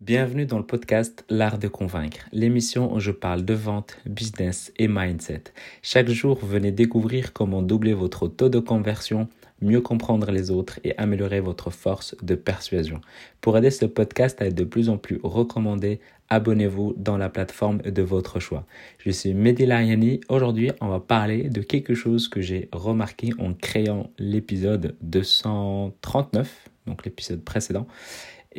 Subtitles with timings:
[0.00, 4.86] Bienvenue dans le podcast L'Art de Convaincre, l'émission où je parle de vente, business et
[4.86, 5.42] mindset.
[5.82, 9.26] Chaque jour, venez découvrir comment doubler votre taux de conversion,
[9.60, 13.00] mieux comprendre les autres et améliorer votre force de persuasion.
[13.40, 17.78] Pour aider ce podcast à être de plus en plus recommandé, abonnez-vous dans la plateforme
[17.78, 18.66] de votre choix.
[18.98, 20.20] Je suis Mehdi Lariani.
[20.28, 27.04] Aujourd'hui, on va parler de quelque chose que j'ai remarqué en créant l'épisode 239, donc
[27.04, 27.88] l'épisode précédent.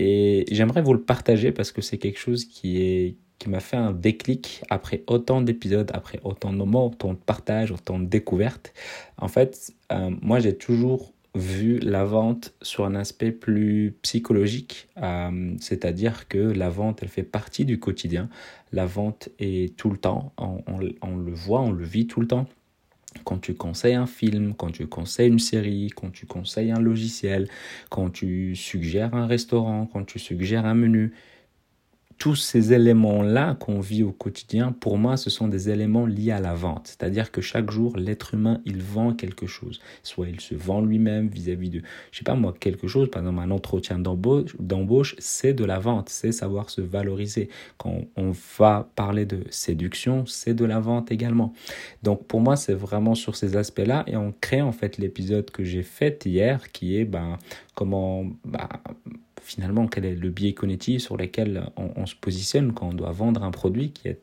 [0.00, 3.92] Et j'aimerais vous le partager parce que c'est quelque chose qui qui m'a fait un
[3.92, 8.72] déclic après autant d'épisodes, après autant de moments, autant de partages, autant de découvertes.
[9.16, 15.54] En fait, euh, moi j'ai toujours vu la vente sur un aspect plus psychologique, euh,
[15.60, 18.28] c'est-à-dire que la vente, elle fait partie du quotidien.
[18.72, 22.46] La vente est tout le temps, on le voit, on le vit tout le temps
[23.24, 27.48] quand tu conseilles un film, quand tu conseilles une série, quand tu conseilles un logiciel,
[27.90, 31.12] quand tu suggères un restaurant, quand tu suggères un menu,
[32.18, 36.40] tous ces éléments-là qu'on vit au quotidien, pour moi, ce sont des éléments liés à
[36.40, 36.88] la vente.
[36.88, 39.80] C'est-à-dire que chaque jour, l'être humain, il vend quelque chose.
[40.02, 43.08] Soit il se vend lui-même vis-à-vis de, je sais pas moi, quelque chose.
[43.10, 47.48] Par exemple, un entretien d'embauche, c'est de la vente, c'est savoir se valoriser.
[47.76, 51.52] Quand on va parler de séduction, c'est de la vente également.
[52.02, 54.02] Donc, pour moi, c'est vraiment sur ces aspects-là.
[54.08, 57.38] Et on crée, en fait, l'épisode que j'ai fait hier, qui est, ben,
[57.74, 58.68] comment, ben,
[59.48, 63.42] finalement quel est le biais cognitif sur lequel on, se positionne quand on doit vendre
[63.42, 64.20] un produit qui est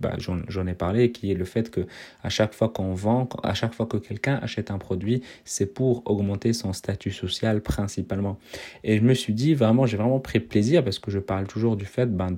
[0.00, 1.86] bah, j'en ai parlé, qui est le fait que
[2.22, 6.02] à chaque fois qu'on vend, à chaque fois que quelqu'un achète un produit, c'est pour
[6.10, 8.38] augmenter son statut social principalement.
[8.82, 11.76] Et je me suis dit vraiment, j'ai vraiment pris plaisir parce que je parle toujours
[11.76, 12.36] du fait ben,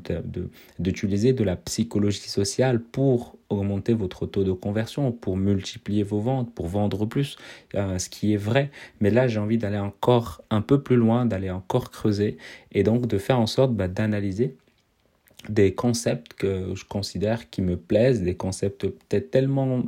[0.79, 6.21] d'utiliser de, de la psychologie sociale pour augmenter votre taux de conversion, pour multiplier vos
[6.21, 7.37] ventes, pour vendre plus,
[7.75, 8.71] euh, ce qui est vrai.
[9.01, 12.37] Mais là, j'ai envie d'aller encore un peu plus loin, d'aller encore creuser
[12.73, 14.57] et donc de faire en sorte bah, d'analyser
[15.49, 19.83] des concepts que je considère qui me plaisent, des concepts peut-être tellement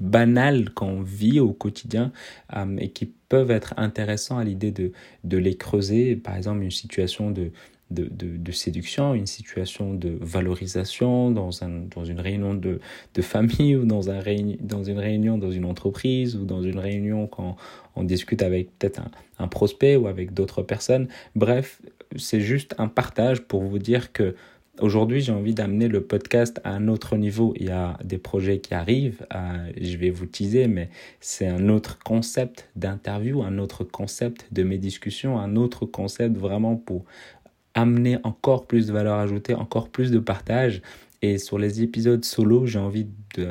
[0.00, 2.12] banals qu'on vit au quotidien
[2.54, 4.92] euh, et qui peuvent être intéressants à l'idée de,
[5.24, 6.16] de les creuser.
[6.16, 7.50] Par exemple, une situation de,
[7.90, 12.80] de, de, séduction, une situation de valorisation dans, un, dans une réunion de,
[13.14, 14.20] de famille ou dans, un
[14.60, 17.56] dans une réunion dans une entreprise ou dans une réunion quand
[17.94, 19.02] on discute avec peut-être
[19.38, 21.08] un prospect ou avec d'autres personnes.
[21.36, 21.80] Bref,
[22.16, 24.34] c'est juste un partage pour vous dire que
[24.78, 27.54] Aujourd'hui, j'ai envie d'amener le podcast à un autre niveau.
[27.56, 31.70] Il y a des projets qui arrivent, euh, je vais vous teaser, mais c'est un
[31.70, 37.06] autre concept d'interview, un autre concept de mes discussions, un autre concept vraiment pour
[37.72, 40.82] amener encore plus de valeur ajoutée, encore plus de partage.
[41.22, 43.06] Et sur les épisodes solo, j'ai envie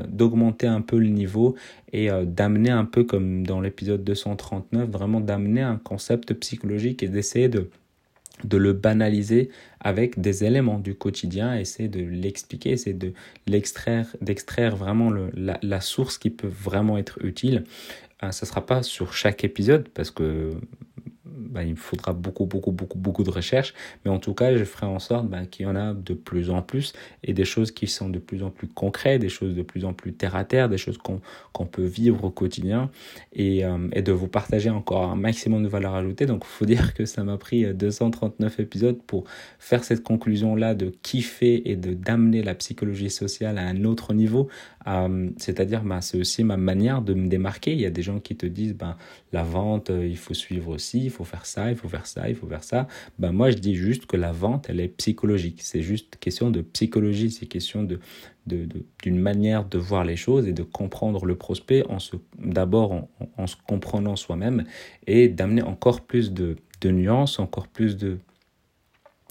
[0.07, 1.55] d'augmenter un peu le niveau
[1.91, 7.07] et euh, d'amener un peu comme dans l'épisode 239, vraiment d'amener un concept psychologique et
[7.07, 7.71] d'essayer de
[8.43, 13.13] de le banaliser avec des éléments du quotidien, essayer de l'expliquer, essayer de
[13.47, 17.63] l'extraire, d'extraire vraiment la, source qui peut vraiment être utile.
[18.23, 20.51] Euh, ça ne sera pas sur chaque épisode parce que
[21.55, 23.73] bah, il me faudra beaucoup, beaucoup, beaucoup, beaucoup de recherches.
[24.03, 26.49] Mais en tout cas, je ferai en sorte bah, qu'il y en a de plus
[26.49, 26.91] en plus
[27.23, 29.93] et des choses qui sont de plus en plus concrètes, des choses de plus en
[29.93, 32.91] plus terre à terre, des choses qu'on peut vivre au quotidien
[33.31, 36.25] et, euh, et, de vous partager encore un maximum de valeur ajoutée.
[36.25, 39.23] Donc, il faut dire que ça m'a pris 239 épisodes pour
[39.57, 44.49] faire cette conclusion-là de kiffer et d'amener la psychologie sociale à un autre niveau.
[44.87, 47.71] Euh, c'est-à-dire, bah, c'est aussi ma manière de me démarquer.
[47.73, 48.97] Il y a des gens qui te disent, ben,
[49.31, 52.29] la vente, euh, il faut suivre aussi, il faut faire ça, il faut faire ça,
[52.29, 52.87] il faut faire ça.
[53.19, 55.61] Ben moi, je dis juste que la vente, elle est psychologique.
[55.61, 57.99] C'est juste question de psychologie, c'est question de,
[58.45, 58.67] d'une
[59.03, 63.09] de, manière de voir les choses et de comprendre le prospect en se, d'abord en,
[63.37, 64.65] en, se comprenant soi-même
[65.07, 68.19] et d'amener encore plus de, de nuances, encore plus de,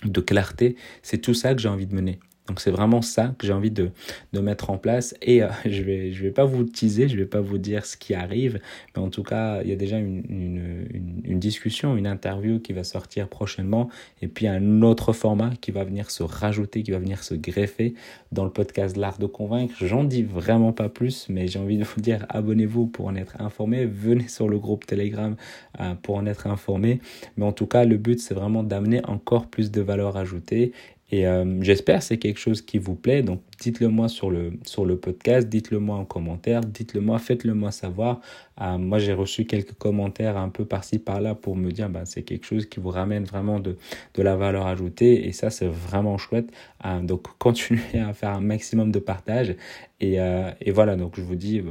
[0.04, 0.76] de clarté.
[1.02, 2.18] C'est tout ça que j'ai envie de mener.
[2.48, 3.90] Donc c'est vraiment ça que j'ai envie de,
[4.34, 5.14] de, mettre en place.
[5.22, 7.96] Et euh, je vais je vais pas vous teaser, je vais pas vous dire ce
[7.96, 8.60] qui arrive,
[8.94, 12.74] mais en tout cas il y a déjà une, une, une, discussion, une interview qui
[12.74, 13.88] va sortir prochainement.
[14.20, 17.94] Et puis un autre format qui va venir se rajouter, qui va venir se greffer
[18.30, 19.74] dans le podcast L'Art de Convaincre.
[19.80, 23.40] J'en dis vraiment pas plus, mais j'ai envie de vous dire abonnez-vous pour en être
[23.40, 25.34] informé, venez sur le groupe Telegram
[25.80, 27.00] euh, pour en être informé,
[27.38, 30.72] mais en tout cas le but c'est vraiment d'amener encore plus de valeur ajoutée
[31.14, 33.22] et euh, j'espère que c'est quelque chose qui vous plaît.
[33.22, 37.54] Donc dites-le moi sur le, sur le podcast, dites-le moi en commentaire, dites-le moi, faites-le
[37.54, 38.20] moi savoir.
[38.60, 42.22] Euh, moi, j'ai reçu quelques commentaires un peu par-ci, par-là pour me dire bah, c'est
[42.22, 43.76] quelque chose qui vous ramène vraiment de,
[44.14, 45.28] de la valeur ajoutée.
[45.28, 46.50] Et ça, c'est vraiment chouette.
[46.84, 49.54] Euh, donc continuez à faire un maximum de partage.
[50.00, 50.18] Et,
[50.60, 51.62] et, voilà, donc je vous dis,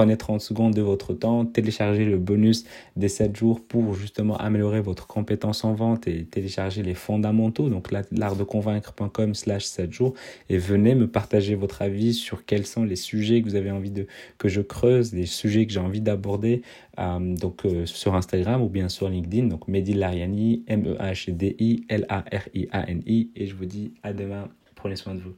[0.00, 2.64] prenez 30 secondes de votre temps, téléchargez le bonus
[2.96, 7.92] des 7 jours pour justement améliorer votre compétence en vente et télécharger les fondamentaux, donc
[7.92, 10.14] l'artdeconvaincre.com slash 7 jours,
[10.48, 13.90] et venez me partager votre avis sur quels sont les sujets que vous avez envie
[13.90, 14.06] de
[14.38, 16.62] que je creuse, les sujets que j'ai envie d'aborder,
[16.98, 22.00] euh, donc sur Instagram ou bien sur LinkedIn, donc Mehdi Lariani, M-E-H-D-I-L-A-R-I-A-N-I,
[23.36, 25.34] et je vous dis à demain, prenez soin de vous.